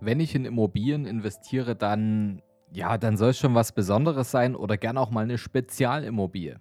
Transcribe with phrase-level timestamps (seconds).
[0.00, 4.76] wenn ich in Immobilien investiere, dann ja, dann soll es schon was Besonderes sein oder
[4.76, 6.60] gern auch mal eine Spezialimmobilie.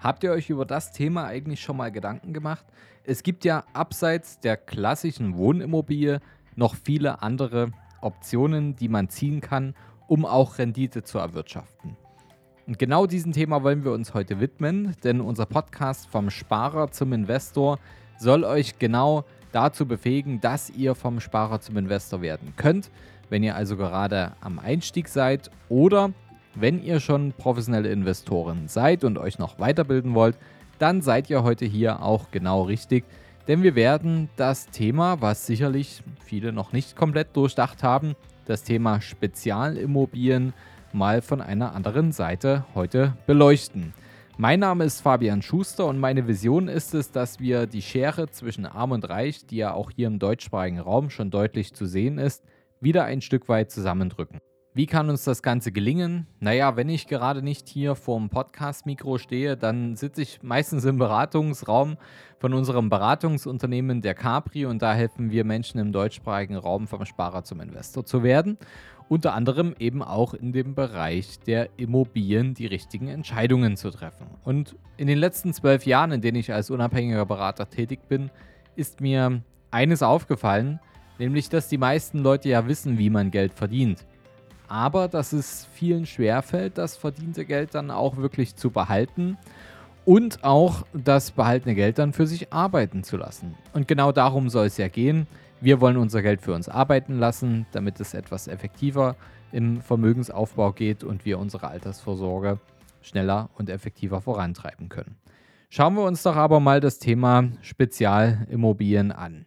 [0.00, 2.64] Habt ihr euch über das Thema eigentlich schon mal Gedanken gemacht?
[3.04, 6.20] Es gibt ja abseits der klassischen Wohnimmobilie
[6.56, 9.74] noch viele andere Optionen, die man ziehen kann,
[10.06, 11.96] um auch Rendite zu erwirtschaften.
[12.66, 17.12] Und genau diesem Thema wollen wir uns heute widmen, denn unser Podcast vom Sparer zum
[17.12, 17.78] Investor
[18.18, 22.90] soll euch genau dazu befähigen, dass ihr vom Sparer zum Investor werden könnt.
[23.30, 26.12] Wenn ihr also gerade am Einstieg seid oder
[26.54, 30.36] wenn ihr schon professionelle Investoren seid und euch noch weiterbilden wollt,
[30.78, 33.04] dann seid ihr heute hier auch genau richtig.
[33.48, 39.00] Denn wir werden das Thema, was sicherlich viele noch nicht komplett durchdacht haben, das Thema
[39.00, 40.52] Spezialimmobilien
[40.92, 43.92] mal von einer anderen Seite heute beleuchten.
[44.36, 48.66] Mein Name ist Fabian Schuster und meine Vision ist es, dass wir die Schere zwischen
[48.66, 52.42] Arm und Reich, die ja auch hier im deutschsprachigen Raum schon deutlich zu sehen ist,
[52.80, 54.40] wieder ein Stück weit zusammendrücken.
[54.76, 56.26] Wie kann uns das Ganze gelingen?
[56.40, 61.96] Naja, wenn ich gerade nicht hier vorm Podcast-Mikro stehe, dann sitze ich meistens im Beratungsraum
[62.40, 67.44] von unserem Beratungsunternehmen der Capri und da helfen wir Menschen im deutschsprachigen Raum vom Sparer
[67.44, 68.58] zum Investor zu werden
[69.08, 74.26] unter anderem eben auch in dem Bereich der Immobilien die richtigen Entscheidungen zu treffen.
[74.44, 78.30] Und in den letzten zwölf Jahren, in denen ich als unabhängiger Berater tätig bin,
[78.76, 80.80] ist mir eines aufgefallen,
[81.18, 84.04] nämlich dass die meisten Leute ja wissen, wie man Geld verdient.
[84.68, 89.36] Aber dass es vielen schwerfällt, das verdiente Geld dann auch wirklich zu behalten
[90.04, 93.54] und auch das behaltene Geld dann für sich arbeiten zu lassen.
[93.72, 95.26] Und genau darum soll es ja gehen.
[95.64, 99.16] Wir wollen unser Geld für uns arbeiten lassen, damit es etwas effektiver
[99.50, 102.60] im Vermögensaufbau geht und wir unsere Altersvorsorge
[103.00, 105.16] schneller und effektiver vorantreiben können.
[105.70, 109.46] Schauen wir uns doch aber mal das Thema Spezialimmobilien an.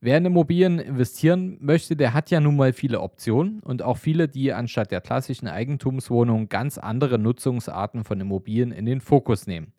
[0.00, 4.28] Wer in Immobilien investieren möchte, der hat ja nun mal viele Optionen und auch viele,
[4.28, 9.74] die anstatt der klassischen Eigentumswohnung ganz andere Nutzungsarten von Immobilien in den Fokus nehmen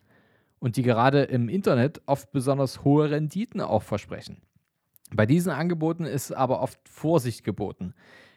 [0.60, 4.36] und die gerade im Internet oft besonders hohe Renditen auch versprechen.
[5.14, 7.94] Bei diesen Angeboten ist aber oft Vorsicht geboten.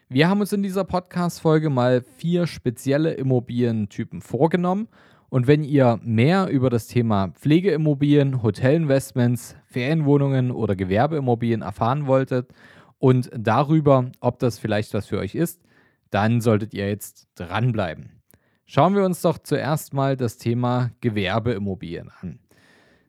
[0.08, 4.88] Wir haben uns in dieser Podcast-Folge mal vier spezielle Immobilientypen vorgenommen.
[5.28, 12.52] Und wenn ihr mehr über das Thema Pflegeimmobilien, Hotelinvestments, Ferienwohnungen oder Gewerbeimmobilien erfahren wolltet
[12.98, 15.62] und darüber, ob das vielleicht was für euch ist,
[16.10, 18.22] dann solltet ihr jetzt dranbleiben.
[18.66, 22.38] Schauen wir uns doch zuerst mal das Thema Gewerbeimmobilien an.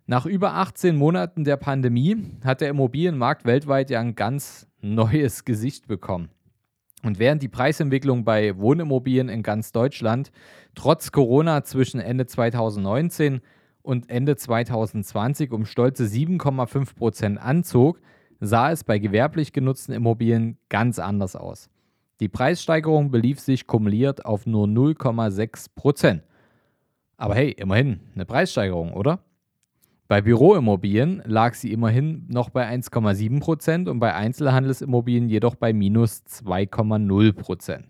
[0.09, 5.89] Nach über 18 Monaten der Pandemie hat der Immobilienmarkt weltweit ja ein ganz neues Gesicht
[5.89, 6.29] bekommen.
[7.03, 10.31] Und während die Preisentwicklung bei Wohnimmobilien in ganz Deutschland
[10.75, 13.41] trotz Corona zwischen Ende 2019
[13.81, 17.99] und Ende 2020 um stolze 7,5 Prozent anzog,
[18.39, 21.69] sah es bei gewerblich genutzten Immobilien ganz anders aus.
[22.21, 26.23] Die Preissteigerung belief sich kumuliert auf nur 0,6 Prozent.
[27.17, 29.19] Aber hey, immerhin eine Preissteigerung, oder?
[30.07, 36.23] Bei Büroimmobilien lag sie immerhin noch bei 1,7 Prozent und bei Einzelhandelsimmobilien jedoch bei minus
[36.25, 37.87] 2,0 Prozent.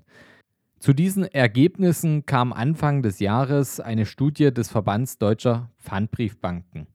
[0.79, 6.87] Zu diesen Ergebnissen kam Anfang des Jahres eine Studie des Verbands deutscher Pfandbriefbanken.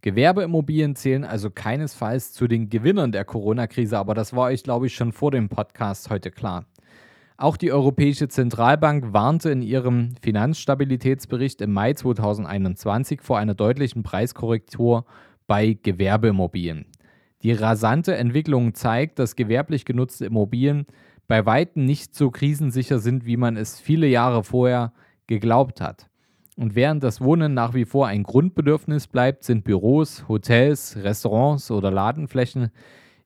[0.00, 4.94] Gewerbeimmobilien zählen also keinesfalls zu den Gewinnern der Corona-Krise, aber das war euch, glaube ich,
[4.94, 6.66] schon vor dem Podcast heute klar.
[7.36, 15.04] Auch die Europäische Zentralbank warnte in ihrem Finanzstabilitätsbericht im Mai 2021 vor einer deutlichen Preiskorrektur
[15.46, 16.86] bei Gewerbeimmobilien.
[17.42, 20.86] Die rasante Entwicklung zeigt, dass gewerblich genutzte Immobilien
[21.26, 24.92] bei weitem nicht so krisensicher sind, wie man es viele Jahre vorher
[25.26, 26.08] geglaubt hat.
[26.56, 31.90] Und während das Wohnen nach wie vor ein Grundbedürfnis bleibt, sind Büros, Hotels, Restaurants oder
[31.90, 32.70] Ladenflächen,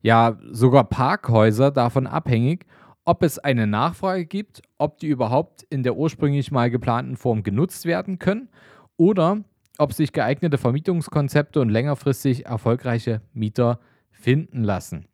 [0.01, 2.65] ja sogar Parkhäuser davon abhängig,
[3.07, 7.85] ob es eine Nachfrage gibt, ob die überhaupt in der ursprünglich mal geplanten Form genutzt
[7.85, 8.49] werden können
[8.97, 9.45] oder
[9.77, 13.79] ob sich geeignete Vermietungskonzepte und längerfristig erfolgreiche Mieter
[14.11, 15.05] finden lassen.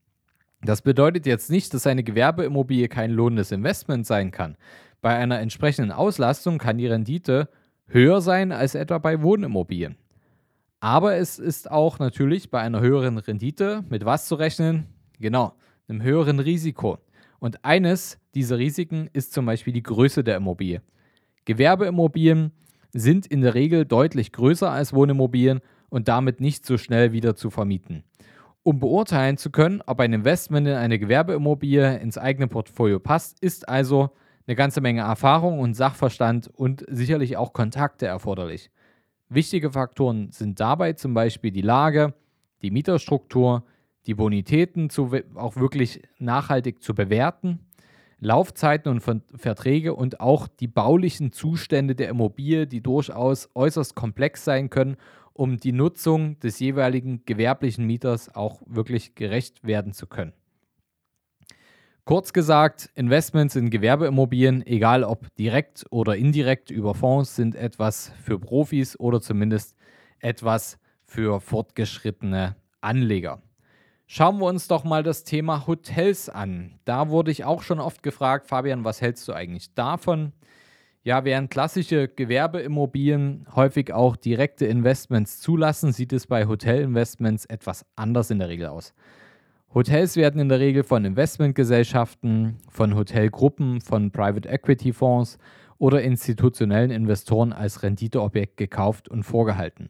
[0.64, 4.58] Das bedeutet jetzt nicht, dass eine Gewerbeimmobilie kein lohnendes Investment sein kann.
[5.02, 7.48] Bei einer entsprechenden Auslastung kann die Rendite
[7.86, 9.98] höher sein als etwa bei Wohnimmobilien.
[10.80, 14.88] Aber es ist auch natürlich bei einer höheren Rendite mit was zu rechnen?
[15.20, 15.54] Genau,
[15.88, 16.98] einem höheren Risiko.
[17.44, 20.82] Und eines dieser Risiken ist zum Beispiel die Größe der Immobilie.
[21.44, 22.54] Gewerbeimmobilien
[22.94, 25.60] sind in der Regel deutlich größer als Wohnimmobilien
[25.90, 28.06] und damit nicht so schnell wieder zu vermieten.
[28.64, 33.68] Um beurteilen zu können, ob ein Investment in eine Gewerbeimmobilie ins eigene Portfolio passt, ist
[33.68, 34.12] also
[34.48, 38.72] eine ganze Menge Erfahrung und Sachverstand und sicherlich auch Kontakte erforderlich.
[39.28, 42.14] Wichtige Faktoren sind dabei zum Beispiel die Lage,
[42.62, 43.66] die Mieterstruktur,
[44.06, 47.60] die Bonitäten zu, auch wirklich nachhaltig zu bewerten,
[48.20, 49.02] Laufzeiten und
[49.36, 54.96] Verträge und auch die baulichen Zustände der Immobilie, die durchaus äußerst komplex sein können,
[55.34, 60.34] um die Nutzung des jeweiligen gewerblichen Mieters auch wirklich gerecht werden zu können.
[62.06, 68.40] Kurz gesagt, Investments in Gewerbeimmobilien, egal ob direkt oder indirekt über Fonds, sind etwas für
[68.40, 69.76] Profis oder zumindest
[70.20, 73.42] etwas für fortgeschrittene Anleger.
[74.06, 76.80] Schauen wir uns doch mal das Thema Hotels an.
[76.86, 80.34] Da wurde ich auch schon oft gefragt, Fabian, was hältst du eigentlich davon?
[81.06, 88.32] Ja, während klassische Gewerbeimmobilien häufig auch direkte Investments zulassen, sieht es bei Hotelinvestments etwas anders
[88.32, 88.94] in der Regel aus.
[89.74, 95.40] Hotels werden in der Regel von Investmentgesellschaften, von Hotelgruppen, von Private Equity Fonds
[95.78, 99.90] oder institutionellen Investoren als Renditeobjekt gekauft und vorgehalten.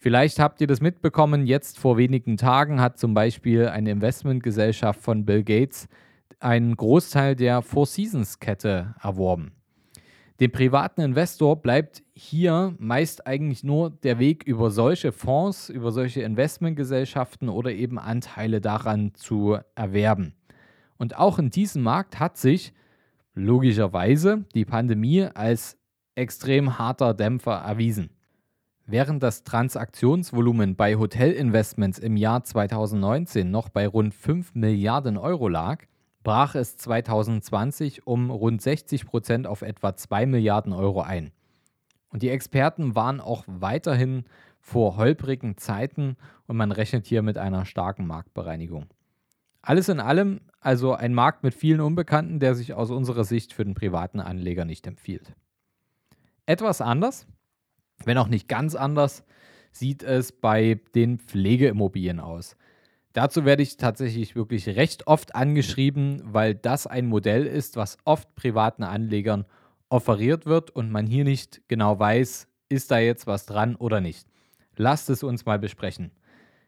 [0.00, 5.24] Vielleicht habt ihr das mitbekommen, jetzt vor wenigen Tagen hat zum Beispiel eine Investmentgesellschaft von
[5.24, 5.88] Bill Gates
[6.38, 9.52] einen Großteil der Four Seasons Kette erworben.
[10.38, 16.22] Dem privaten Investor bleibt hier meist eigentlich nur der Weg über solche Fonds, über solche
[16.22, 20.34] Investmentgesellschaften oder eben Anteile daran zu erwerben.
[20.96, 22.72] Und auch in diesem Markt hat sich
[23.34, 25.76] logischerweise die Pandemie als
[26.14, 28.10] extrem harter Dämpfer erwiesen.
[28.90, 35.84] Während das Transaktionsvolumen bei Hotelinvestments im Jahr 2019 noch bei rund 5 Milliarden Euro lag,
[36.22, 41.32] brach es 2020 um rund 60 Prozent auf etwa 2 Milliarden Euro ein.
[42.08, 44.24] Und die Experten waren auch weiterhin
[44.58, 48.86] vor holprigen Zeiten und man rechnet hier mit einer starken Marktbereinigung.
[49.60, 53.66] Alles in allem also ein Markt mit vielen Unbekannten, der sich aus unserer Sicht für
[53.66, 55.34] den privaten Anleger nicht empfiehlt.
[56.46, 57.26] Etwas anders,
[58.04, 59.24] wenn auch nicht ganz anders,
[59.72, 62.56] sieht es bei den Pflegeimmobilien aus.
[63.12, 68.34] Dazu werde ich tatsächlich wirklich recht oft angeschrieben, weil das ein Modell ist, was oft
[68.34, 69.44] privaten Anlegern
[69.88, 74.28] offeriert wird und man hier nicht genau weiß, ist da jetzt was dran oder nicht.
[74.76, 76.12] Lasst es uns mal besprechen.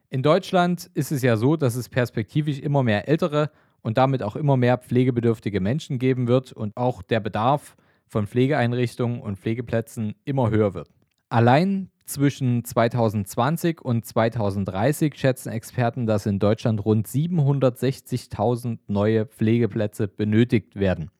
[0.08, 3.50] In Deutschland ist es ja so, dass es perspektivisch immer mehr ältere
[3.82, 9.20] und damit auch immer mehr pflegebedürftige Menschen geben wird und auch der Bedarf von Pflegeeinrichtungen
[9.20, 10.88] und Pflegeplätzen immer höher wird.
[11.30, 20.74] Allein zwischen 2020 und 2030 schätzen Experten, dass in Deutschland rund 760.000 neue Pflegeplätze benötigt
[20.74, 21.12] werden.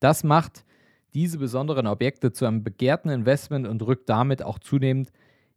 [0.00, 0.66] Das macht
[1.14, 5.12] diese besonderen Objekte zu einem begehrten Investment und rückt damit auch zunehmend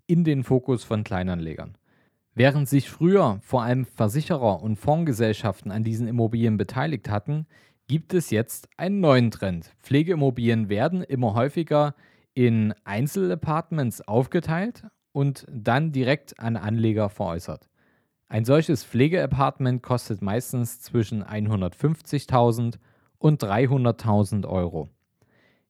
[0.08, 1.78] in den Fokus von Kleinanlegern.
[2.34, 7.46] Während sich früher vor allem Versicherer und Fondsgesellschaften an diesen Immobilien beteiligt hatten,
[7.90, 9.76] gibt es jetzt einen neuen Trend.
[9.82, 11.94] Pflegeimmobilien werden immer häufiger
[12.34, 17.70] in Einzelapartments aufgeteilt und dann direkt an Anleger veräußert.
[18.28, 22.76] Ein solches Pflegeapartment kostet meistens zwischen 150.000
[23.18, 24.90] und 300.000 Euro.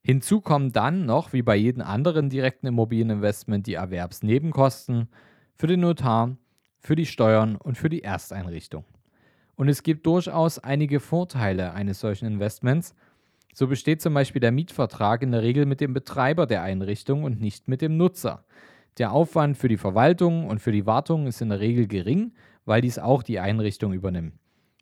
[0.04, 5.08] Hinzu kommen dann noch, wie bei jedem anderen direkten Immobilieninvestment, die Erwerbsnebenkosten
[5.54, 6.36] für den Notar,
[6.78, 8.84] für die Steuern und für die Ersteinrichtung.
[9.54, 12.94] Und es gibt durchaus einige Vorteile eines solchen Investments,
[13.52, 17.40] so besteht zum Beispiel der Mietvertrag in der Regel mit dem Betreiber der Einrichtung und
[17.40, 18.44] nicht mit dem Nutzer.
[18.98, 22.32] Der Aufwand für die Verwaltung und für die Wartung ist in der Regel gering,
[22.64, 24.34] weil dies auch die Einrichtung übernimmt.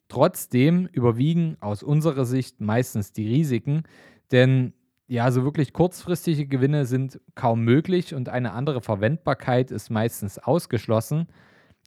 [0.08, 3.84] Trotzdem überwiegen aus unserer Sicht meistens die Risiken,
[4.32, 4.72] denn
[5.06, 11.26] ja, so wirklich kurzfristige Gewinne sind kaum möglich und eine andere Verwendbarkeit ist meistens ausgeschlossen.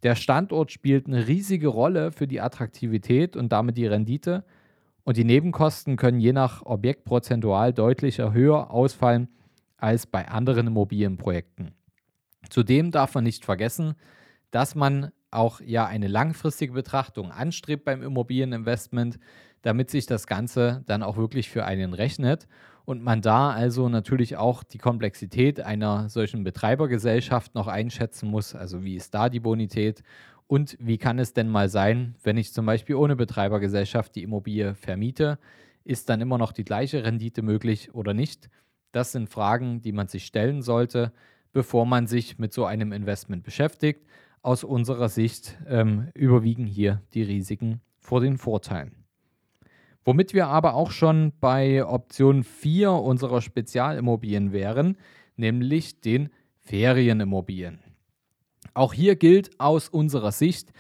[0.04, 4.44] Der Standort spielt eine riesige Rolle für die Attraktivität und damit die Rendite
[5.04, 9.28] und die Nebenkosten können je nach Objekt prozentual deutlich höher ausfallen
[9.78, 11.72] als bei anderen Immobilienprojekten.
[12.50, 13.96] Zudem darf man nicht vergessen,
[14.52, 19.20] dass man auch ja eine langfristige Betrachtung anstrebt beim Immobilieninvestment,
[19.62, 22.48] damit sich das Ganze dann auch wirklich für einen rechnet
[22.86, 28.84] und man da also natürlich auch die Komplexität einer solchen Betreibergesellschaft noch einschätzen muss, also
[28.84, 30.04] wie ist da die Bonität
[30.48, 34.76] und wie kann es denn mal sein, wenn ich zum Beispiel ohne Betreibergesellschaft die Immobilie
[34.76, 35.40] vermiete?
[35.84, 38.50] Ist dann immer noch die gleiche Rendite möglich oder nicht?
[38.92, 41.12] Das sind Fragen, die man sich stellen sollte,
[41.52, 44.06] bevor man sich mit so einem Investment beschäftigt.
[44.42, 48.92] Aus unserer Sicht ähm, überwiegen hier die Risiken vor den Vorteilen.
[50.06, 54.98] Womit wir aber auch schon bei Option 4 unserer Spezialimmobilien wären,
[55.38, 57.80] nämlich den Ferienimmobilien.
[58.74, 60.72] Auch hier gilt aus unserer Sicht,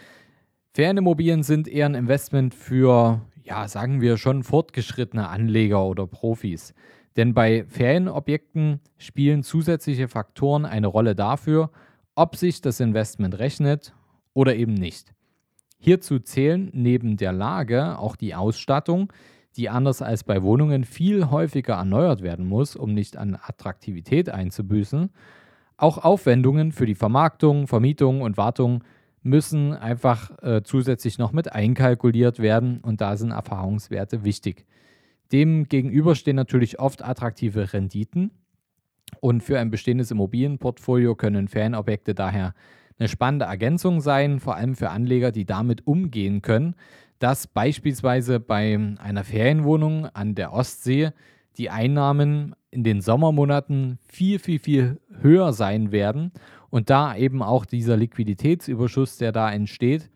[0.75, 6.73] Ferienimmobilien sind eher ein Investment für, ja, sagen wir schon fortgeschrittene Anleger oder Profis.
[7.15, 11.69] Denn bei Ferienobjekten spielen zusätzliche Faktoren eine Rolle dafür,
[12.15, 13.93] ob sich das Investment rechnet
[14.33, 15.13] oder eben nicht.
[15.77, 19.13] Hierzu zählen neben der Lage auch die Ausstattung,
[19.55, 25.11] die anders als bei Wohnungen viel häufiger erneuert werden muss, um nicht an Attraktivität einzubüßen.
[25.77, 28.83] Auch Aufwendungen für die Vermarktung, Vermietung und Wartung
[29.23, 34.65] müssen einfach äh, zusätzlich noch mit einkalkuliert werden und da sind Erfahrungswerte wichtig.
[35.31, 38.31] Dem gegenüber stehen natürlich oft attraktive Renditen
[39.21, 42.53] und für ein bestehendes Immobilienportfolio können Ferienobjekte daher
[42.99, 46.75] eine spannende Ergänzung sein, vor allem für Anleger, die damit umgehen können,
[47.19, 51.11] dass beispielsweise bei einer Ferienwohnung an der Ostsee
[51.57, 56.31] die Einnahmen in den Sommermonaten viel, viel, viel höher sein werden
[56.69, 60.09] und da eben auch dieser Liquiditätsüberschuss, der da entsteht,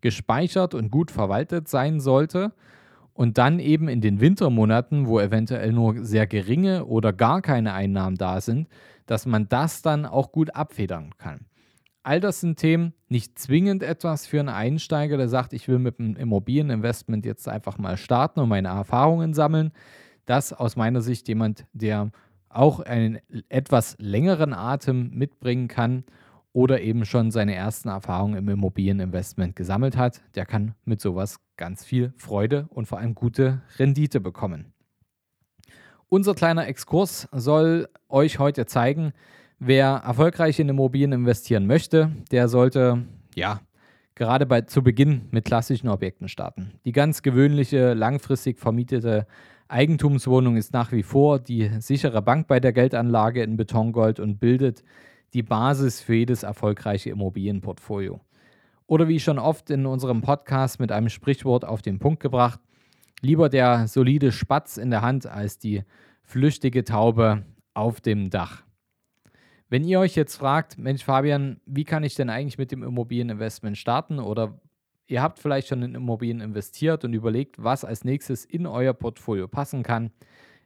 [0.00, 2.52] gespeichert und gut verwaltet sein sollte
[3.12, 8.16] und dann eben in den Wintermonaten, wo eventuell nur sehr geringe oder gar keine Einnahmen
[8.16, 8.68] da sind,
[9.06, 11.46] dass man das dann auch gut abfedern kann.
[12.02, 16.00] All das sind Themen, nicht zwingend etwas für einen Einsteiger, der sagt, ich will mit
[16.00, 19.72] einem Immobilieninvestment jetzt einfach mal starten und meine Erfahrungen sammeln.
[20.26, 22.10] Das aus meiner Sicht jemand, der
[22.48, 26.04] auch einen etwas längeren Atem mitbringen kann
[26.52, 31.84] oder eben schon seine ersten Erfahrungen im Immobilieninvestment gesammelt hat, der kann mit sowas ganz
[31.84, 34.72] viel Freude und vor allem gute Rendite bekommen.
[36.08, 39.12] Unser kleiner Exkurs soll euch heute zeigen,
[39.62, 43.02] Wer erfolgreich in Immobilien investieren möchte, der sollte
[43.34, 43.60] ja
[44.14, 46.72] gerade bei, zu Beginn mit klassischen Objekten starten.
[46.86, 49.26] Die ganz gewöhnliche, langfristig vermietete
[49.70, 54.82] Eigentumswohnung ist nach wie vor die sichere Bank bei der Geldanlage in Betongold und bildet
[55.32, 58.20] die Basis für jedes erfolgreiche Immobilienportfolio.
[58.86, 62.58] Oder wie schon oft in unserem Podcast mit einem Sprichwort auf den Punkt gebracht,
[63.20, 65.84] lieber der solide Spatz in der Hand als die
[66.24, 68.64] flüchtige Taube auf dem Dach.
[69.68, 73.78] Wenn ihr euch jetzt fragt, Mensch Fabian, wie kann ich denn eigentlich mit dem Immobilieninvestment
[73.78, 74.60] starten oder
[75.10, 79.48] ihr habt vielleicht schon in Immobilien investiert und überlegt, was als nächstes in euer Portfolio
[79.48, 80.10] passen kann,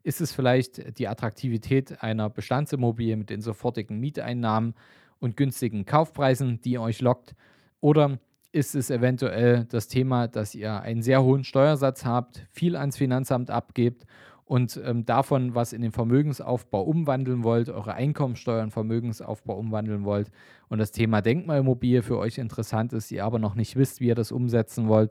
[0.03, 4.75] ist es vielleicht die Attraktivität einer Bestandsimmobilie mit den sofortigen Mieteinnahmen
[5.19, 7.35] und günstigen Kaufpreisen, die euch lockt?
[7.81, 8.19] Oder
[8.53, 13.51] ist es eventuell das Thema, dass ihr einen sehr hohen Steuersatz habt, viel ans Finanzamt
[13.51, 14.05] abgebt
[14.45, 20.31] und ähm, davon was in den Vermögensaufbau umwandeln wollt, eure Einkommensteuer in Vermögensaufbau umwandeln wollt.
[20.69, 24.15] Und das Thema Denkmalimmobilie für euch interessant ist, ihr aber noch nicht wisst, wie ihr
[24.15, 25.11] das umsetzen wollt,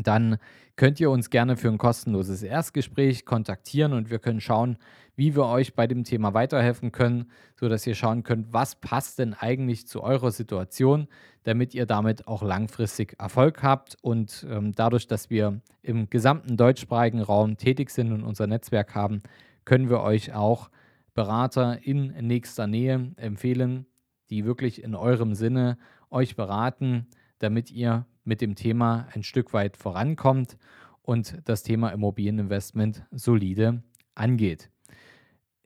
[0.00, 0.38] dann
[0.76, 4.78] könnt ihr uns gerne für ein kostenloses Erstgespräch kontaktieren und wir können schauen,
[5.14, 9.34] wie wir euch bei dem Thema weiterhelfen können, sodass ihr schauen könnt, was passt denn
[9.34, 11.08] eigentlich zu eurer Situation,
[11.42, 13.96] damit ihr damit auch langfristig Erfolg habt.
[14.00, 19.22] Und ähm, dadurch, dass wir im gesamten deutschsprachigen Raum tätig sind und unser Netzwerk haben,
[19.64, 20.70] können wir euch auch
[21.14, 23.86] Berater in nächster Nähe empfehlen,
[24.30, 25.76] die wirklich in eurem Sinne
[26.10, 27.06] euch beraten,
[27.38, 30.56] damit ihr mit dem Thema ein Stück weit vorankommt
[31.02, 33.82] und das Thema Immobilieninvestment solide
[34.14, 34.70] angeht.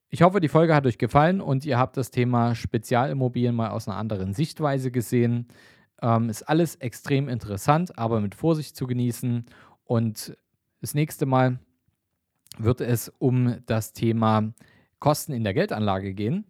[0.09, 3.89] Ich hoffe, die Folge hat euch gefallen und ihr habt das Thema Spezialimmobilien mal aus
[3.89, 5.49] einer anderen Sichtweise gesehen.
[6.01, 9.45] Ähm, ist alles extrem interessant, aber mit Vorsicht zu genießen.
[9.85, 10.37] Und
[10.81, 11.59] das nächste Mal
[12.59, 14.53] wird es um das Thema
[15.01, 16.47] Kosten in der Geldanlage gehen.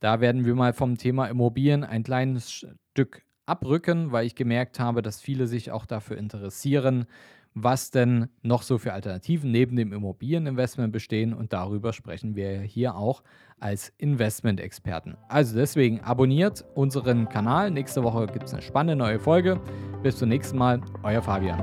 [0.00, 5.02] Da werden wir mal vom Thema Immobilien ein kleines Stück abrücken, weil ich gemerkt habe,
[5.02, 7.06] dass viele sich auch dafür interessieren,
[7.54, 12.94] was denn noch so für Alternativen neben dem Immobilieninvestment bestehen und darüber sprechen wir hier
[12.94, 13.22] auch
[13.58, 15.16] als Investment-Experten.
[15.28, 17.70] Also deswegen abonniert unseren Kanal.
[17.70, 19.60] Nächste Woche gibt es eine spannende neue Folge.
[20.02, 21.58] Bis zum nächsten Mal, euer Fabian.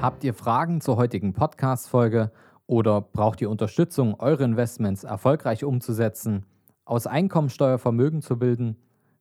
[0.00, 2.30] Habt ihr Fragen zur heutigen Podcast-Folge
[2.68, 6.46] oder braucht ihr Unterstützung, eure Investments erfolgreich umzusetzen,
[6.84, 8.76] aus Einkommensteuer Vermögen zu bilden?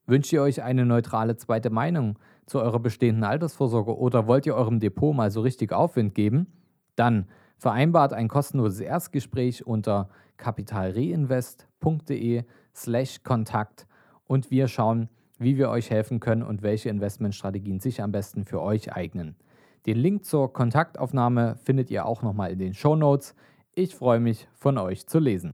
[0.05, 4.79] Wünscht ihr euch eine neutrale zweite Meinung zu eurer bestehenden Altersvorsorge oder wollt ihr eurem
[4.79, 6.47] Depot mal so richtig Aufwind geben?
[6.95, 7.27] Dann
[7.57, 12.43] vereinbart ein kostenloses Erstgespräch unter kapitalreinvest.de
[12.75, 13.87] slash Kontakt
[14.25, 15.07] und wir schauen,
[15.39, 19.37] wie wir euch helfen können und welche Investmentstrategien sich am besten für euch eignen.
[19.85, 23.35] Den Link zur Kontaktaufnahme findet ihr auch nochmal in den Show Notes.
[23.73, 25.53] Ich freue mich, von euch zu lesen.